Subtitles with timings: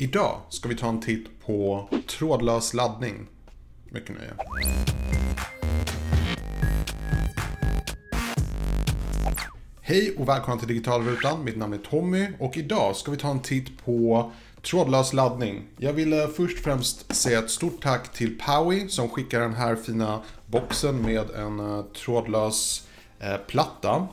[0.00, 3.26] Idag ska vi ta en titt på trådlös laddning.
[3.90, 4.34] Mycket nöje.
[9.80, 11.44] Hej och välkomna till Digitalrutan.
[11.44, 15.62] Mitt namn är Tommy och idag ska vi ta en titt på trådlös laddning.
[15.76, 19.54] Jag vill eh, först och främst säga ett stort tack till Powie som skickar den
[19.54, 22.88] här fina boxen med en eh, trådlös
[23.20, 24.08] eh, platta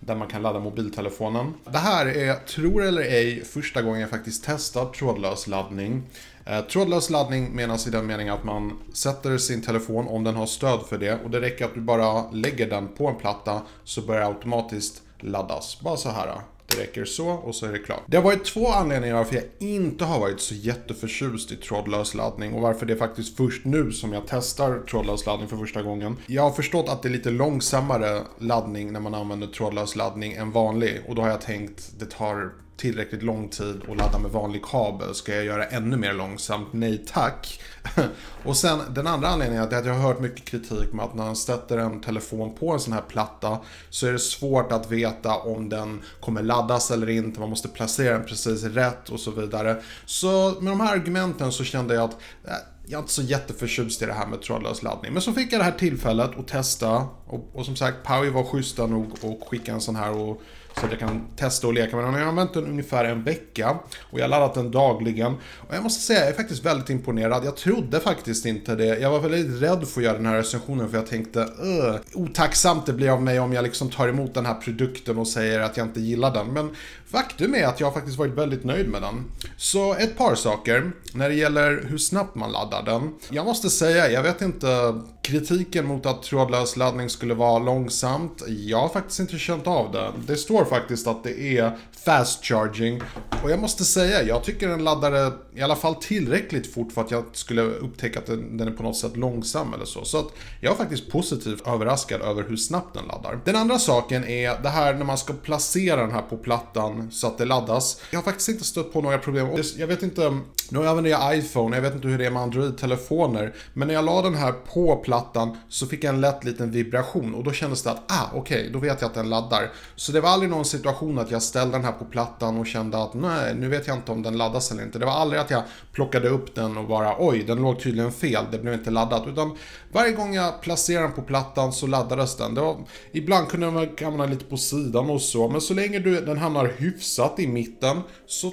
[0.00, 1.54] där man kan ladda mobiltelefonen.
[1.64, 6.02] Det här är, tror eller ej, första gången jag faktiskt testar trådlös laddning.
[6.46, 10.46] Eh, trådlös laddning menas i den meningen att man sätter sin telefon om den har
[10.46, 14.00] stöd för det och det räcker att du bara lägger den på en platta så
[14.00, 15.80] börjar det automatiskt laddas.
[15.80, 16.34] Bara så här.
[16.76, 18.02] Det räcker så och så är det klart.
[18.06, 22.54] Det har varit två anledningar varför jag inte har varit så jätteförtjust i trådlös laddning
[22.54, 26.16] och varför det är faktiskt först nu som jag testar trådlös laddning för första gången.
[26.26, 30.50] Jag har förstått att det är lite långsammare laddning när man använder trådlös laddning än
[30.50, 34.64] vanlig och då har jag tänkt det tar tillräckligt lång tid att ladda med vanlig
[34.64, 35.14] kabel.
[35.14, 36.68] Ska jag göra ännu mer långsamt?
[36.72, 37.60] Nej tack.
[38.44, 41.24] och sen den andra anledningen är att jag har hört mycket kritik med att när
[41.24, 43.58] man sätter en telefon på en sån här platta
[43.90, 47.40] så är det svårt att veta om den kommer laddas eller inte.
[47.40, 49.82] Man måste placera den precis rätt och så vidare.
[50.04, 54.02] Så med de här argumenten så kände jag att eh, jag är inte så jätteförtjust
[54.02, 55.12] i det här med trådlös laddning.
[55.12, 57.06] Men så fick jag det här tillfället att testa.
[57.26, 60.42] Och, och som sagt, Powie var schyssta nog och skicka en sån här och
[60.80, 62.14] så att jag kan testa och leka med den.
[62.14, 65.32] Jag har använt den ungefär en vecka och jag har laddat den dagligen.
[65.68, 67.44] Och jag måste säga, jag är faktiskt väldigt imponerad.
[67.44, 68.98] Jag trodde faktiskt inte det.
[68.98, 72.86] Jag var väldigt rädd för att göra den här recensionen för jag tänkte, uh, otacksamt
[72.86, 75.76] det blir av mig om jag liksom tar emot den här produkten och säger att
[75.76, 76.46] jag inte gillar den.
[76.46, 76.70] Men
[77.06, 79.24] faktum är att jag har faktiskt varit väldigt nöjd med den.
[79.56, 83.14] Så ett par saker när det gäller hur snabbt man laddar den.
[83.30, 88.42] Jag måste säga, jag vet inte kritiken mot att trådlös laddning skulle vara långsamt.
[88.46, 90.12] Jag har faktiskt inte känt av det.
[90.26, 93.02] Det står faktiskt att det är fast charging.
[93.42, 97.10] Och jag måste säga, jag tycker den laddade i alla fall tillräckligt fort för att
[97.10, 100.04] jag skulle upptäcka att den är på något sätt långsam eller så.
[100.04, 100.28] Så att
[100.60, 103.40] jag är faktiskt positivt överraskad över hur snabbt den laddar.
[103.44, 107.26] Den andra saken är det här när man ska placera den här på plattan så
[107.26, 108.00] att det laddas.
[108.10, 109.48] Jag har faktiskt inte stött på några problem.
[109.76, 110.38] Jag vet inte,
[110.70, 113.54] nu använder jag iPhone, jag vet inte hur det är med Android-telefoner.
[113.72, 117.34] Men när jag la den här på plattan så fick jag en lätt liten vibration
[117.34, 119.72] och då kändes det att, ah okej, okay, då vet jag att den laddar.
[119.96, 123.02] Så det var aldrig någon situation att jag ställde den här på plattan och kände
[123.02, 124.98] att nej, nu vet jag inte om den laddas eller inte.
[124.98, 128.44] Det var aldrig att jag plockade upp den och bara oj, den låg tydligen fel,
[128.50, 129.26] det blev inte laddat.
[129.26, 129.56] Utan
[129.92, 132.54] varje gång jag placerade den på plattan så laddades den.
[132.54, 132.76] Det var,
[133.12, 136.72] ibland kunde den hamna lite på sidan och så, men så länge du, den hamnar
[136.78, 138.52] hyfsat i mitten så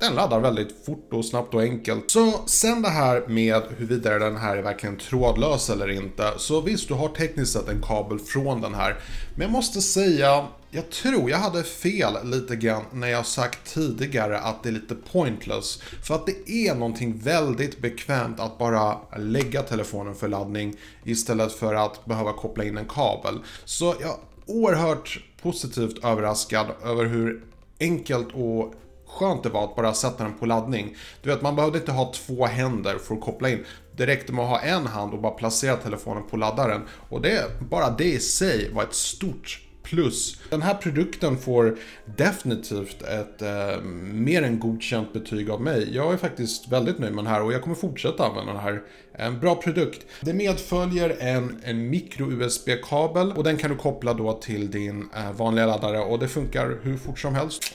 [0.00, 2.10] den laddar väldigt fort och snabbt och enkelt.
[2.10, 6.32] Så sen det här med huruvida den här är verkligen trådlös eller inte.
[6.36, 8.96] Så visst, du har tekniskt sett en kabel från den här.
[9.34, 14.40] Men jag måste säga, jag tror jag hade fel lite grann när jag sagt tidigare
[14.40, 15.82] att det är lite pointless.
[16.02, 21.74] För att det är någonting väldigt bekvämt att bara lägga telefonen för laddning istället för
[21.74, 23.38] att behöva koppla in en kabel.
[23.64, 27.42] Så jag är oerhört positivt överraskad över hur
[27.80, 28.74] enkelt och
[29.10, 30.96] skönt det var att bara sätta den på laddning.
[31.22, 33.64] Du vet, man behövde inte ha två händer för att koppla in.
[33.96, 36.82] Det räckte med att ha en hand och bara placera telefonen på laddaren.
[37.08, 40.40] Och det, bara det i sig var ett stort plus.
[40.50, 41.78] Den här produkten får
[42.16, 45.94] definitivt ett eh, mer än godkänt betyg av mig.
[45.94, 48.82] Jag är faktiskt väldigt nöjd med den här och jag kommer fortsätta använda den här.
[49.12, 50.06] En bra produkt.
[50.20, 55.66] Det medföljer en, en micro-USB-kabel och den kan du koppla då till din eh, vanliga
[55.66, 57.74] laddare och det funkar hur fort som helst.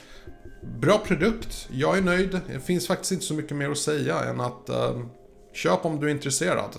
[0.79, 2.39] Bra produkt, jag är nöjd.
[2.47, 4.99] Det finns faktiskt inte så mycket mer att säga än att eh,
[5.53, 6.69] köp om du är intresserad.